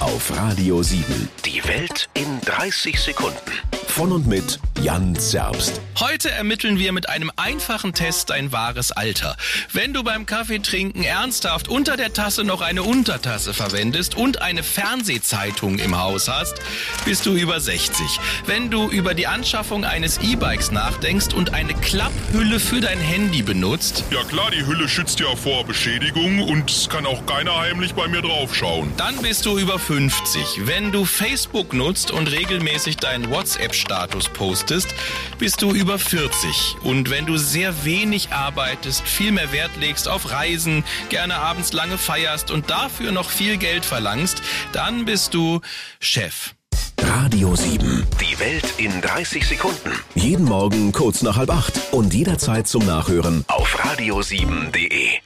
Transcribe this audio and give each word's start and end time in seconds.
Auf 0.00 0.34
Radio 0.36 0.82
7. 0.82 1.28
Die 1.44 1.62
Welt 1.64 2.08
in 2.14 2.40
30 2.42 2.98
Sekunden. 2.98 3.73
Von 3.94 4.10
und 4.10 4.26
mit 4.26 4.58
Jan 4.82 5.14
Zerbst. 5.14 5.80
Heute 6.00 6.28
ermitteln 6.28 6.80
wir 6.80 6.92
mit 6.92 7.08
einem 7.08 7.30
einfachen 7.36 7.94
Test 7.94 8.30
dein 8.30 8.50
wahres 8.50 8.90
Alter. 8.90 9.36
Wenn 9.72 9.94
du 9.94 10.02
beim 10.02 10.26
Kaffeetrinken 10.26 11.04
ernsthaft 11.04 11.68
unter 11.68 11.96
der 11.96 12.12
Tasse 12.12 12.42
noch 12.42 12.60
eine 12.60 12.82
Untertasse 12.82 13.54
verwendest 13.54 14.16
und 14.16 14.42
eine 14.42 14.64
Fernsehzeitung 14.64 15.78
im 15.78 15.96
Haus 15.96 16.26
hast, 16.26 16.54
bist 17.04 17.24
du 17.24 17.34
über 17.36 17.60
60. 17.60 18.04
Wenn 18.46 18.68
du 18.68 18.90
über 18.90 19.14
die 19.14 19.28
Anschaffung 19.28 19.84
eines 19.84 20.18
E-Bikes 20.18 20.72
nachdenkst 20.72 21.32
und 21.32 21.54
eine 21.54 21.74
Klapphülle 21.74 22.58
für 22.58 22.80
dein 22.80 22.98
Handy 22.98 23.42
benutzt, 23.42 24.02
Ja 24.10 24.24
klar, 24.24 24.50
die 24.50 24.66
Hülle 24.66 24.88
schützt 24.88 25.20
ja 25.20 25.36
vor 25.36 25.64
Beschädigung 25.64 26.42
und 26.42 26.68
es 26.68 26.88
kann 26.88 27.06
auch 27.06 27.24
keiner 27.26 27.56
heimlich 27.60 27.94
bei 27.94 28.08
mir 28.08 28.22
draufschauen. 28.22 28.92
dann 28.96 29.16
bist 29.18 29.46
du 29.46 29.56
über 29.56 29.78
50. 29.78 30.66
Wenn 30.66 30.90
du 30.90 31.04
Facebook 31.04 31.72
nutzt 31.72 32.10
und 32.10 32.28
regelmäßig 32.32 32.96
deinen 32.96 33.30
WhatsApp-Status 33.84 34.28
postest, 34.30 34.94
bist 35.38 35.62
du 35.62 35.72
über 35.72 35.98
40. 35.98 36.76
Und 36.82 37.10
wenn 37.10 37.26
du 37.26 37.36
sehr 37.36 37.84
wenig 37.84 38.30
arbeitest, 38.30 39.06
viel 39.06 39.32
mehr 39.32 39.52
Wert 39.52 39.70
legst 39.80 40.08
auf 40.08 40.30
Reisen, 40.30 40.84
gerne 41.08 41.36
abends 41.36 41.72
lange 41.72 41.98
feierst 41.98 42.50
und 42.50 42.70
dafür 42.70 43.12
noch 43.12 43.30
viel 43.30 43.56
Geld 43.56 43.84
verlangst, 43.84 44.42
dann 44.72 45.04
bist 45.04 45.34
du 45.34 45.60
Chef. 46.00 46.54
Radio 47.00 47.54
7. 47.54 48.06
Die 48.20 48.38
Welt 48.38 48.74
in 48.78 49.00
30 49.00 49.46
Sekunden. 49.46 49.92
Jeden 50.14 50.44
Morgen 50.44 50.92
kurz 50.92 51.22
nach 51.22 51.36
halb 51.36 51.50
acht 51.50 51.74
und 51.92 52.14
jederzeit 52.14 52.66
zum 52.66 52.86
Nachhören 52.86 53.44
Auf 53.48 53.78
radio7.de. 53.78 55.23